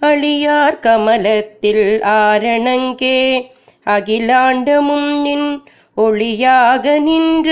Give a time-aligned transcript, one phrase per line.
[0.00, 3.50] அழியார் கமலத்தில் ஆரணங்கே
[3.96, 5.48] அகிலாண்டமும் நின்
[5.96, 7.50] ஒளியாக நின்ற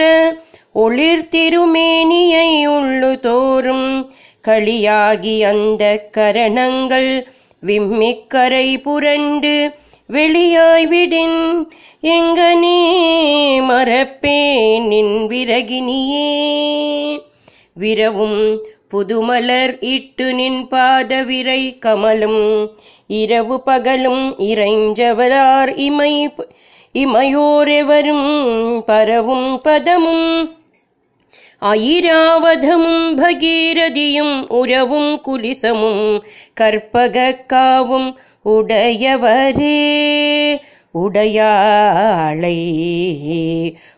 [0.73, 4.11] ஒளிர் திருமேனியை உள்ளு தோறும்
[4.49, 7.11] களியாகி அந்த கரணங்கள்
[7.67, 9.55] விம்மிக்கரை புரண்டு
[10.13, 11.41] வெளியாய் விடின்.
[12.03, 12.81] எங்கனே
[13.71, 16.31] மறப்பேன் நின் விரகினியே
[17.75, 18.41] விரவும்
[18.91, 22.71] புதுமலர் இட்டு நின் பாதவிரை கமலும்
[23.07, 26.35] இரவு பகலும் இறைஞ்சவரார் இமை
[26.95, 28.29] இமையோரெவரும்
[28.87, 30.55] பரவும் பதமும்
[31.61, 36.23] ஐராவதமும் பகீரதியும் உறவும் குலிசமும்
[36.61, 38.09] கற்பகக்காவும்
[38.45, 39.79] உடையவரே.
[40.97, 42.59] உடையாளை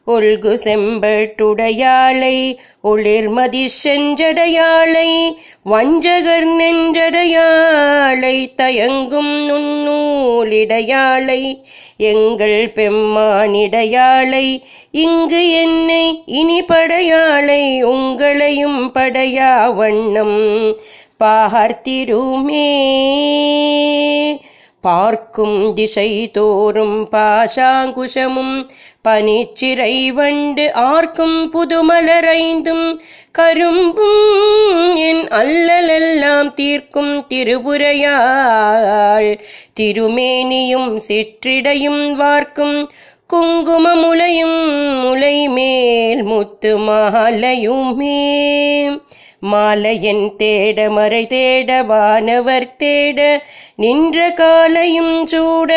[0.06, 2.36] ஒல்கு செம்பட்டுடையாளை
[2.82, 5.08] ஒளிர்மதி செஞ்சடையாளை
[5.64, 11.40] வஞ்சகர் நெஞ்சடையாளை தயங்கும் நுண்ணூலிடையாளை
[12.10, 14.46] எங்கள் பெம்மானிடையாளை
[14.98, 16.04] இங்கு என்னை
[16.38, 20.38] இனி படையாளை உங்களையும் படையா வண்ணம்
[21.22, 22.68] பார்த்திருமே
[24.80, 28.68] பார்க்கும் திசை தோறும் பாசாங்குஷமும்
[29.08, 33.00] பனிச்சிறை வண்டு ஆர்க்கும் புதுமலரைந்தும்
[33.38, 39.38] கரும்பும் என் அல்லலெல்லாம் தீர்க்கும் திருபுரையாள்
[39.80, 42.90] திருமேனியும் சிற்றிடையும் வார்க்கும்
[43.26, 49.00] குங்கும முளையும் முலை மேல் முத்து மாலையுமே.
[49.42, 53.18] மாலையன் தேட மறை தேட வானவர் தேட
[53.76, 55.70] நின்ற காலையும் சூட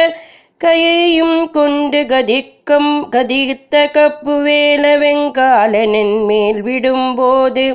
[0.61, 7.65] கையையும் கொண்டு கதிக்கம் கதித்த கப்பு வேல வெங்காலனின் மேல் விடும்போது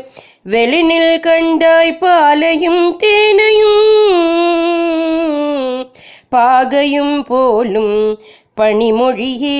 [0.47, 3.83] வெளிநில் கண்டாய் பாலையும் தேனையும்
[6.29, 7.97] பாகையும் போலும்
[8.61, 9.59] பனிமொழியே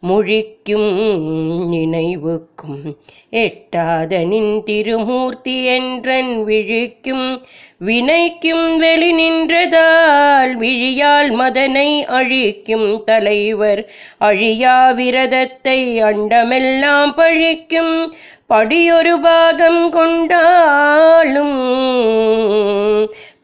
[0.00, 2.96] மொழிக்கும் நினைவுக்கும்.
[3.30, 7.44] எட்டாத நின் திருமூர்த்தி என்றன் விழிக்கும்.
[7.86, 13.04] வினைக்கும் வெளி நின்றதால் விழியால் மதனை அழிக்கும்.
[13.04, 18.12] தலைவர் அழியா விரதத்தை அண்டமெல்லாம் பழிக்கும்.
[18.46, 21.54] படியொரு பாகம் கொண்டாலும்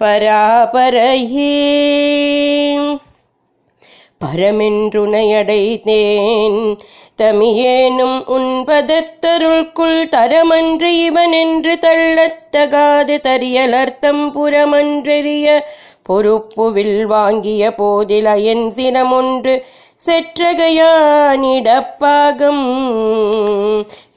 [0.02, 1.50] பராபரையே.
[4.22, 6.76] பரமென்றுணையடைந்தேன்.
[7.22, 15.60] தமியேனும் உன்பதத்தருள்குள் தரமன்று இவனென்று தள்ளத்தகாது தரியலர்த்தம் புறமன்றெறிய
[16.08, 19.62] பொறுப்புவில் வாங்கிய போதில் அயன் சிரமொன்று
[20.06, 22.64] செற்றகையானிடப்பாகம்.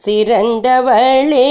[0.06, 1.50] சிறந்தவளே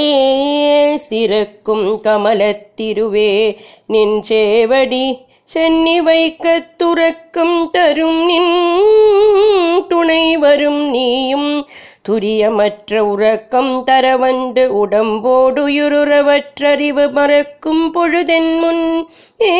[1.11, 3.57] சிறக்கும் கமலத்திருவே
[3.87, 5.07] நின் சேவடி
[5.45, 11.69] சென்னி வைக்க துறக்கம் தரும் நின் துணை வரும் நீயும்.
[12.09, 19.09] துரியமற்ற உறக்கம் தரவண்டு உடம்போடுயுருறவற்றறிவு மறக்கும் பொழுதென் முன்
[19.41, 19.57] ஏ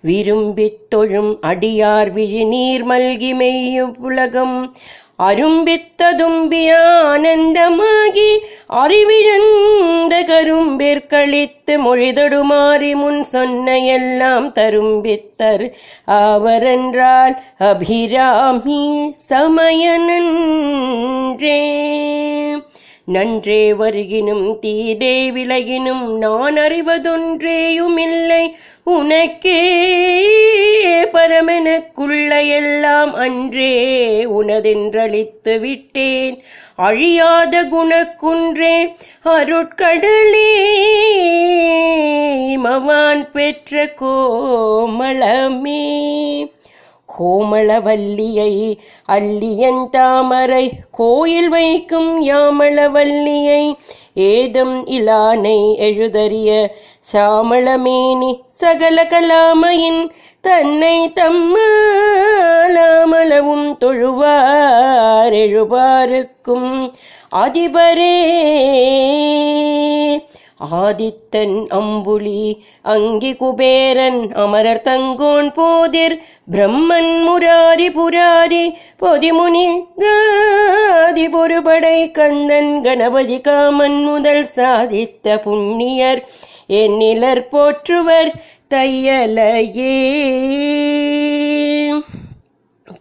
[0.00, 4.76] விரும்பித் தொழும் அடியார் விழி நீர் மல்கி மெய்யும் உலகம்
[5.22, 6.72] அரும்பித்ததும்பிய
[7.02, 8.38] ஆனந்தமாகி
[8.68, 15.72] அறிவிழந்த கரும்பிற்களித்து மொழிதொடுமாறி முன் சொன்ன எல்லாம் தரும்பித்தர்.
[16.04, 20.00] அவரென்றால் அபிராமி சமயனன்றே.
[23.04, 28.52] நன்றே வருகினும் தீதே விலகினும் நான் அறிவதொன்றேயுமில்லை.
[28.84, 29.80] உனக்கே
[31.12, 33.72] பரமெனக்குள்ள எல்லாம் அன்றே
[34.26, 36.42] உனதென்றளித்து விட்டேன்
[36.76, 38.76] அழியாத குணக்குன்றே
[39.24, 40.50] அருட்கடலே
[42.64, 45.84] மவான் பெற்ற கோமளமே.
[47.18, 48.52] கோமளவல்லியை
[49.06, 53.62] அல்லியன் தாமரை கோயில் வைக்கும் யாமளவல்லியை
[54.14, 56.50] ஏதம் இலானை எழுதறிய
[57.12, 60.02] சாமளமேனி சகல கலாமையின்
[60.40, 61.58] தன்னை தம்மாலாமளவும்
[63.76, 66.70] தொழுவார் எழுவாருக்கும்
[67.36, 68.16] அதிபரே.
[70.70, 76.16] ஆதித்தன் அம்புலி அங்கி குபேரன் அமரர் தங்கோன் போதிர்
[76.50, 78.64] பிரம்மன் முராரி புராரி
[79.00, 79.66] பொதிமுனி
[79.98, 86.22] காதி பொறுபடை கந்தன் கணபதி காமன் முதல் சாதித்த புண்ணியர்
[86.66, 88.32] என்னிலர் போற்றுவர்
[88.70, 89.98] தையலையே.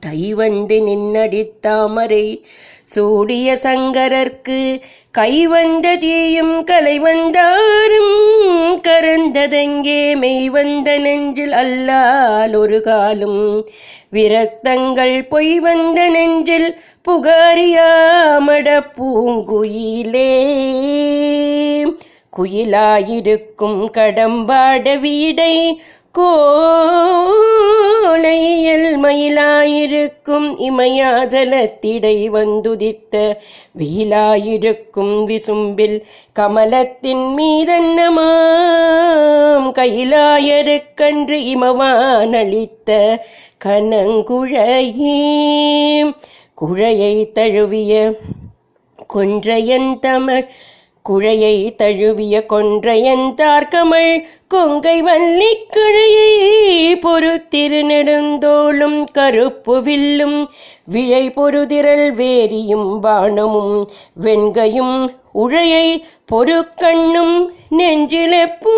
[0.06, 2.42] தைவந்து நின்னடித்தாமரை
[2.84, 8.16] சூடிய சங்கரர்க்கு கைவந்த தீயும் கலை வந்தாரும்
[8.88, 13.68] கரந்ததெங்கே மெய் வந்த நெஞ்சில் அல்லால் ஒரு காலும்
[14.14, 16.80] விரக்தங்கள் பொய் வந்த நெஞ்சில்
[17.10, 18.68] புகாரியாமட
[18.98, 20.34] பூங்குயிலே.
[22.38, 25.56] குயிலாயிருக்கும் கடம்பாட வீடை
[26.12, 26.30] கோ
[29.04, 33.38] மயிலாயிருக்கும் இமயாஜலத்திடை வந்துதித்த
[33.80, 36.04] வீலாயிருக்கும் விசும்பில்
[36.40, 38.40] கமலத்தின் மீதன்னமாம்?
[39.72, 43.20] கையிலாயருக்கன்று இமவான் அளித்த
[43.66, 45.20] கனங்குழையே
[46.62, 48.20] குழையை தழுவிய
[49.14, 50.50] கொன்றையன் தமிழ்
[51.10, 54.12] குழையை தழுவிய கொன்றையன் தார்கமள்
[54.48, 56.32] கொங்கை வள்ளி கிழையை
[57.06, 60.38] பொறுத்திரு நெடுந்தோளும் கருப்பு வில்லும்
[60.86, 63.76] விழை பொறுதிரள் வேரியும் பானமும்
[64.24, 64.96] வெண்கையும்
[65.34, 65.88] உழையை
[66.32, 67.36] பொறுக்கண்ணும்
[67.78, 68.70] நெஞ்சிலெப்போதும்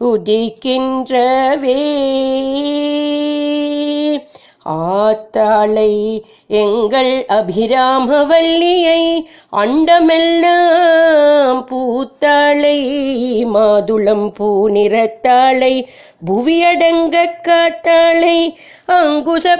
[0.00, 1.78] உதிக்கின்றவே.
[4.64, 12.80] ஆத்தாளை எங்கள் அபிராமவல்லியை அண்டமெல்லாம் பூத்தாளை
[13.54, 15.88] மாதுளம் பூ நிறத்தாளை
[16.26, 19.58] புவியடங்க காத்தாளை அங்குச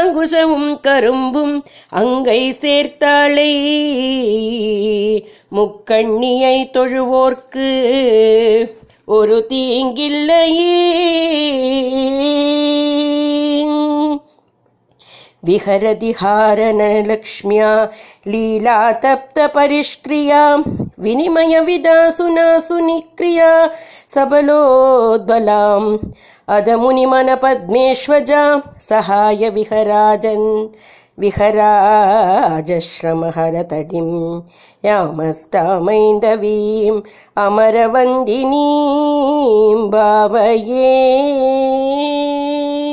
[0.00, 3.52] அங்குசமும் கரும்பும் அங்கை சேர்த்தாளை.
[5.56, 7.72] முக்கண்ணியை தொழுவோர்க்கு
[9.17, 10.75] ஒரு தீங்கில்லையே
[15.47, 17.69] विहरति हारनलक्ष्म्या
[18.31, 20.41] लीलातप्तपरिष्क्रिया
[21.05, 23.51] विनिमयविदा सुनिक्रिया
[24.15, 25.87] सबलोद्बलाम्
[26.57, 28.43] अदमुनिमनपद्मेष्वजा
[28.89, 29.49] सहाय
[31.18, 34.08] विहराजश्रमहरतडिं
[34.84, 37.00] यामस्तामैन्दवीम्
[37.44, 38.54] अमरवन्दिनीं
[39.90, 40.94] भावये